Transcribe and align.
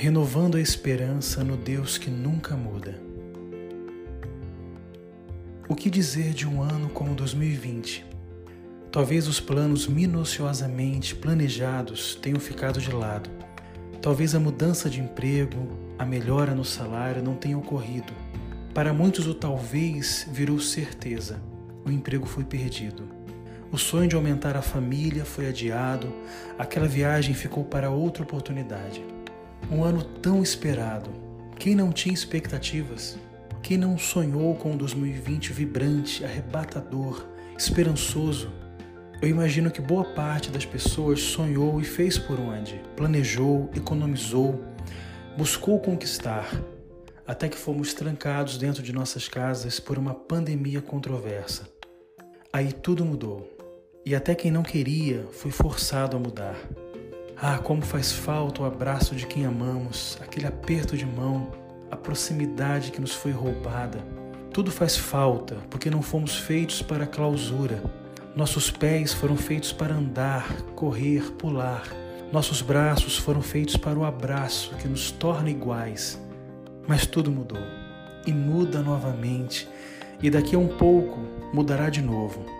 renovando 0.00 0.56
a 0.56 0.60
esperança 0.60 1.42
no 1.42 1.56
Deus 1.56 1.98
que 1.98 2.08
nunca 2.08 2.54
muda. 2.54 3.02
O 5.68 5.74
que 5.74 5.90
dizer 5.90 6.32
de 6.32 6.46
um 6.46 6.62
ano 6.62 6.88
como 6.90 7.16
2020? 7.16 8.06
Talvez 8.92 9.26
os 9.26 9.40
planos 9.40 9.88
minuciosamente 9.88 11.16
planejados 11.16 12.14
tenham 12.14 12.38
ficado 12.38 12.80
de 12.80 12.92
lado. 12.92 13.28
Talvez 14.00 14.36
a 14.36 14.38
mudança 14.38 14.88
de 14.88 15.00
emprego, 15.00 15.66
a 15.98 16.06
melhora 16.06 16.54
no 16.54 16.64
salário 16.64 17.20
não 17.20 17.34
tenha 17.34 17.58
ocorrido. 17.58 18.12
Para 18.72 18.92
muitos, 18.92 19.26
o 19.26 19.34
talvez 19.34 20.28
virou 20.30 20.60
certeza. 20.60 21.42
O 21.84 21.90
emprego 21.90 22.24
foi 22.24 22.44
perdido. 22.44 23.02
O 23.72 23.76
sonho 23.76 24.08
de 24.08 24.14
aumentar 24.14 24.56
a 24.56 24.62
família 24.62 25.24
foi 25.24 25.48
adiado. 25.48 26.14
Aquela 26.56 26.86
viagem 26.86 27.34
ficou 27.34 27.64
para 27.64 27.90
outra 27.90 28.22
oportunidade. 28.22 29.17
Um 29.70 29.84
ano 29.84 30.02
tão 30.02 30.42
esperado. 30.42 31.10
Quem 31.58 31.74
não 31.74 31.92
tinha 31.92 32.14
expectativas? 32.14 33.18
Quem 33.62 33.76
não 33.76 33.98
sonhou 33.98 34.54
com 34.54 34.72
um 34.72 34.76
2020 34.76 35.52
vibrante, 35.52 36.24
arrebatador, 36.24 37.26
esperançoso? 37.56 38.50
Eu 39.20 39.28
imagino 39.28 39.70
que 39.70 39.80
boa 39.80 40.04
parte 40.04 40.48
das 40.50 40.64
pessoas 40.64 41.20
sonhou 41.20 41.80
e 41.80 41.84
fez 41.84 42.16
por 42.16 42.38
onde, 42.38 42.80
planejou, 42.96 43.68
economizou, 43.74 44.62
buscou 45.36 45.80
conquistar, 45.80 46.48
até 47.26 47.48
que 47.48 47.58
fomos 47.58 47.92
trancados 47.92 48.56
dentro 48.56 48.82
de 48.82 48.92
nossas 48.92 49.28
casas 49.28 49.80
por 49.80 49.98
uma 49.98 50.14
pandemia 50.14 50.80
controversa. 50.80 51.68
Aí 52.52 52.72
tudo 52.72 53.04
mudou, 53.04 53.54
e 54.06 54.14
até 54.14 54.34
quem 54.34 54.50
não 54.50 54.62
queria 54.62 55.26
foi 55.32 55.50
forçado 55.50 56.16
a 56.16 56.20
mudar. 56.20 56.56
Ah, 57.40 57.56
como 57.56 57.82
faz 57.82 58.10
falta 58.10 58.62
o 58.62 58.64
abraço 58.64 59.14
de 59.14 59.24
quem 59.24 59.46
amamos, 59.46 60.18
aquele 60.20 60.48
aperto 60.48 60.96
de 60.96 61.06
mão, 61.06 61.52
a 61.88 61.94
proximidade 61.94 62.90
que 62.90 63.00
nos 63.00 63.14
foi 63.14 63.30
roubada. 63.30 64.04
Tudo 64.52 64.72
faz 64.72 64.96
falta 64.96 65.54
porque 65.70 65.88
não 65.88 66.02
fomos 66.02 66.36
feitos 66.36 66.82
para 66.82 67.06
clausura. 67.06 67.80
Nossos 68.34 68.72
pés 68.72 69.12
foram 69.12 69.36
feitos 69.36 69.72
para 69.72 69.94
andar, 69.94 70.52
correr, 70.74 71.30
pular. 71.38 71.84
Nossos 72.32 72.60
braços 72.60 73.16
foram 73.16 73.40
feitos 73.40 73.76
para 73.76 73.96
o 73.96 74.04
abraço 74.04 74.74
que 74.74 74.88
nos 74.88 75.12
torna 75.12 75.48
iguais. 75.48 76.20
Mas 76.88 77.06
tudo 77.06 77.30
mudou 77.30 77.62
e 78.26 78.32
muda 78.32 78.82
novamente, 78.82 79.68
e 80.20 80.28
daqui 80.28 80.56
a 80.56 80.58
um 80.58 80.76
pouco 80.76 81.20
mudará 81.54 81.88
de 81.88 82.02
novo. 82.02 82.57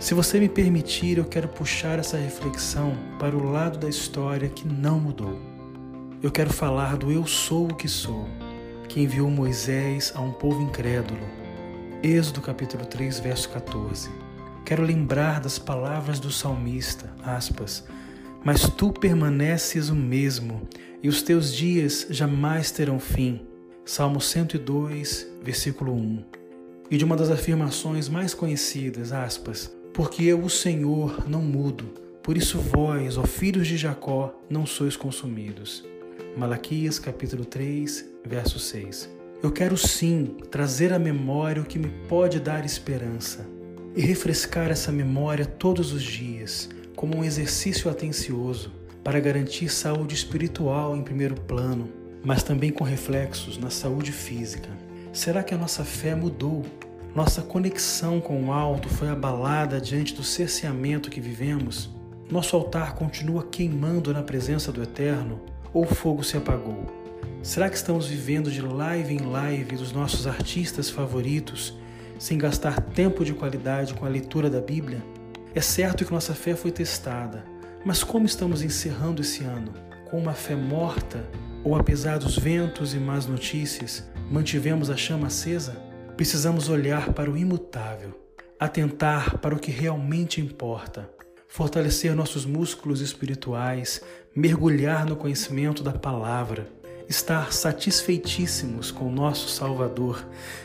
Se 0.00 0.14
você 0.14 0.40
me 0.40 0.48
permitir, 0.48 1.18
eu 1.18 1.24
quero 1.24 1.46
puxar 1.46 2.00
essa 2.00 2.16
reflexão 2.16 2.96
para 3.18 3.36
o 3.36 3.52
lado 3.52 3.78
da 3.78 3.88
história 3.88 4.48
que 4.48 4.66
não 4.66 4.98
mudou 4.98 5.50
eu 6.22 6.30
quero 6.30 6.52
falar 6.52 6.98
do 6.98 7.10
Eu 7.10 7.26
Sou 7.26 7.70
o 7.70 7.74
que 7.74 7.88
Sou, 7.88 8.28
que 8.86 9.00
enviou 9.00 9.30
Moisés 9.30 10.12
a 10.14 10.20
um 10.20 10.30
povo 10.30 10.60
incrédulo. 10.60 11.20
Êxodo 12.02 12.42
capítulo 12.42 12.84
3, 12.84 13.20
verso 13.20 13.48
14. 13.48 14.10
Quero 14.62 14.82
lembrar 14.82 15.40
das 15.40 15.58
palavras 15.58 16.20
do 16.20 16.30
salmista, 16.30 17.10
aspas, 17.24 17.86
mas 18.44 18.68
tu 18.68 18.92
permaneces 18.92 19.88
o 19.88 19.94
mesmo, 19.94 20.68
e 21.02 21.08
os 21.08 21.22
teus 21.22 21.54
dias 21.54 22.06
jamais 22.10 22.70
terão 22.70 23.00
fim. 23.00 23.40
Salmo 23.86 24.20
102, 24.20 25.26
versículo 25.42 25.94
1. 25.94 26.24
E 26.90 26.98
de 26.98 27.04
uma 27.06 27.16
das 27.16 27.30
afirmações 27.30 28.10
mais 28.10 28.34
conhecidas, 28.34 29.10
aspas, 29.10 29.74
porque 30.00 30.24
eu, 30.24 30.40
o 30.40 30.48
Senhor, 30.48 31.28
não 31.28 31.42
mudo, 31.42 31.84
por 32.22 32.34
isso 32.34 32.58
vós, 32.58 33.18
ó 33.18 33.24
filhos 33.24 33.68
de 33.68 33.76
Jacó, 33.76 34.34
não 34.48 34.64
sois 34.64 34.96
consumidos. 34.96 35.84
Malaquias 36.34 36.98
capítulo 36.98 37.44
3, 37.44 38.06
verso 38.24 38.58
6. 38.58 39.10
Eu 39.42 39.52
quero 39.52 39.76
sim 39.76 40.38
trazer 40.50 40.94
à 40.94 40.98
memória 40.98 41.60
o 41.60 41.66
que 41.66 41.78
me 41.78 41.90
pode 42.08 42.40
dar 42.40 42.64
esperança 42.64 43.46
e 43.94 44.00
refrescar 44.00 44.70
essa 44.70 44.90
memória 44.90 45.44
todos 45.44 45.92
os 45.92 46.02
dias, 46.02 46.70
como 46.96 47.18
um 47.18 47.22
exercício 47.22 47.90
atencioso 47.90 48.72
para 49.04 49.20
garantir 49.20 49.68
saúde 49.68 50.14
espiritual 50.14 50.96
em 50.96 51.02
primeiro 51.02 51.34
plano, 51.34 51.90
mas 52.24 52.42
também 52.42 52.72
com 52.72 52.84
reflexos 52.84 53.58
na 53.58 53.68
saúde 53.68 54.12
física. 54.12 54.70
Será 55.12 55.42
que 55.42 55.52
a 55.52 55.58
nossa 55.58 55.84
fé 55.84 56.14
mudou? 56.14 56.64
Nossa 57.14 57.42
conexão 57.42 58.20
com 58.20 58.44
o 58.44 58.52
alto 58.52 58.88
foi 58.88 59.08
abalada 59.08 59.80
diante 59.80 60.14
do 60.14 60.22
cerceamento 60.22 61.10
que 61.10 61.20
vivemos? 61.20 61.90
Nosso 62.30 62.56
altar 62.56 62.94
continua 62.94 63.44
queimando 63.44 64.12
na 64.12 64.22
presença 64.22 64.70
do 64.70 64.82
Eterno? 64.82 65.40
ou 65.72 65.84
o 65.84 65.94
fogo 65.94 66.22
se 66.22 66.36
apagou? 66.36 66.86
Será 67.42 67.68
que 67.68 67.76
estamos 67.76 68.06
vivendo 68.06 68.50
de 68.50 68.60
live 68.60 69.14
em 69.14 69.30
live 69.30 69.76
dos 69.76 69.92
nossos 69.92 70.26
artistas 70.26 70.90
favoritos, 70.90 71.78
sem 72.18 72.36
gastar 72.36 72.80
tempo 72.80 73.24
de 73.24 73.32
qualidade 73.32 73.94
com 73.94 74.04
a 74.04 74.08
leitura 74.08 74.50
da 74.50 74.60
Bíblia? 74.60 75.02
É 75.54 75.60
certo 75.60 76.04
que 76.04 76.12
nossa 76.12 76.34
fé 76.34 76.54
foi 76.54 76.70
testada, 76.70 77.44
mas 77.84 78.04
como 78.04 78.26
estamos 78.26 78.62
encerrando 78.62 79.22
esse 79.22 79.42
ano? 79.42 79.72
Com 80.10 80.18
uma 80.18 80.34
fé 80.34 80.54
morta 80.54 81.24
ou 81.64 81.76
apesar 81.76 82.18
dos 82.18 82.38
ventos 82.38 82.94
e 82.94 82.98
más 82.98 83.26
notícias, 83.26 84.08
mantivemos 84.30 84.90
a 84.90 84.96
chama 84.96 85.28
acesa? 85.28 85.89
Precisamos 86.20 86.68
olhar 86.68 87.14
para 87.14 87.30
o 87.30 87.36
imutável, 87.38 88.10
atentar 88.58 89.38
para 89.38 89.54
o 89.54 89.58
que 89.58 89.70
realmente 89.70 90.38
importa 90.38 91.08
fortalecer 91.48 92.14
nossos 92.14 92.44
músculos 92.44 93.00
espirituais, 93.00 94.02
mergulhar 94.36 95.06
no 95.06 95.16
conhecimento 95.16 95.82
da 95.82 95.92
palavra, 95.92 96.68
estar 97.08 97.54
satisfeitíssimos 97.54 98.90
com 98.90 99.06
o 99.06 99.10
nosso 99.10 99.48
Salvador, 99.48 100.22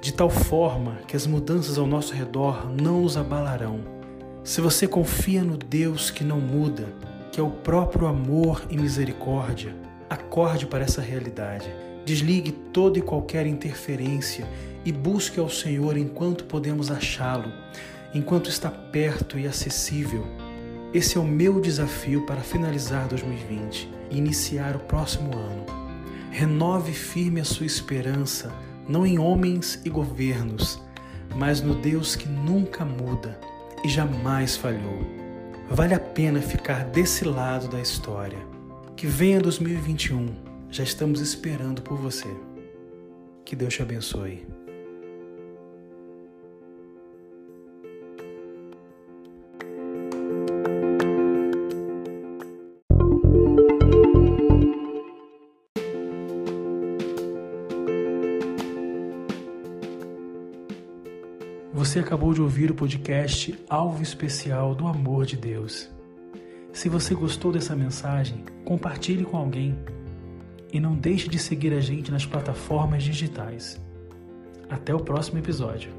de 0.00 0.12
tal 0.12 0.28
forma 0.28 0.96
que 1.06 1.14
as 1.14 1.28
mudanças 1.28 1.78
ao 1.78 1.86
nosso 1.86 2.12
redor 2.12 2.68
não 2.68 3.02
nos 3.02 3.16
abalarão. 3.16 3.78
Se 4.42 4.60
você 4.60 4.88
confia 4.88 5.44
no 5.44 5.56
Deus 5.56 6.10
que 6.10 6.24
não 6.24 6.40
muda, 6.40 6.92
que 7.30 7.38
é 7.38 7.42
o 7.44 7.52
próprio 7.52 8.08
amor 8.08 8.64
e 8.68 8.76
misericórdia, 8.76 9.76
acorde 10.10 10.66
para 10.66 10.82
essa 10.82 11.00
realidade. 11.00 11.85
Desligue 12.06 12.52
toda 12.72 12.98
e 12.98 13.02
qualquer 13.02 13.46
interferência 13.46 14.48
e 14.82 14.90
busque 14.90 15.38
ao 15.38 15.50
Senhor 15.50 15.98
enquanto 15.98 16.44
podemos 16.44 16.90
achá-lo, 16.90 17.52
enquanto 18.14 18.48
está 18.48 18.70
perto 18.70 19.38
e 19.38 19.46
acessível 19.46 20.24
esse 20.96 21.18
é 21.18 21.20
o 21.20 21.24
meu 21.24 21.60
desafio 21.60 22.24
para 22.24 22.40
finalizar 22.40 23.06
2020 23.08 23.86
e 24.10 24.16
iniciar 24.16 24.76
o 24.76 24.78
próximo 24.78 25.36
ano. 25.36 25.66
Renove 26.30 26.92
firme 26.94 27.38
a 27.38 27.44
sua 27.44 27.66
esperança, 27.66 28.50
não 28.88 29.04
em 29.04 29.18
homens 29.18 29.78
e 29.84 29.90
governos, 29.90 30.80
mas 31.34 31.60
no 31.60 31.74
Deus 31.74 32.16
que 32.16 32.26
nunca 32.26 32.82
muda 32.82 33.38
e 33.84 33.90
jamais 33.90 34.56
falhou. 34.56 35.00
Vale 35.68 35.92
a 35.92 36.00
pena 36.00 36.40
ficar 36.40 36.84
desse 36.84 37.26
lado 37.26 37.68
da 37.68 37.78
história. 37.78 38.38
Que 38.96 39.06
venha 39.06 39.38
2021, 39.38 40.28
já 40.70 40.82
estamos 40.82 41.20
esperando 41.20 41.82
por 41.82 41.96
você. 41.96 42.28
Que 43.44 43.54
Deus 43.54 43.74
te 43.74 43.82
abençoe. 43.82 44.46
Você 61.72 62.00
acabou 62.00 62.34
de 62.34 62.42
ouvir 62.42 62.70
o 62.70 62.74
podcast 62.74 63.58
Alvo 63.70 64.02
Especial 64.02 64.74
do 64.74 64.86
Amor 64.86 65.24
de 65.24 65.36
Deus. 65.36 65.88
Se 66.72 66.88
você 66.88 67.14
gostou 67.14 67.52
dessa 67.52 67.76
mensagem, 67.76 68.44
compartilhe 68.64 69.24
com 69.24 69.36
alguém 69.36 69.78
e 70.76 70.80
não 70.80 70.94
deixe 70.94 71.26
de 71.26 71.38
seguir 71.38 71.72
a 71.72 71.80
gente 71.80 72.12
nas 72.12 72.26
plataformas 72.26 73.02
digitais. 73.02 73.80
Até 74.68 74.94
o 74.94 75.00
próximo 75.00 75.38
episódio. 75.38 75.90